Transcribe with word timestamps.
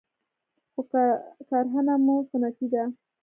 خو 0.71 0.81
کرهنه 1.49 1.95
مو 2.05 2.15
سنتي 2.29 2.67
ده 2.73 2.83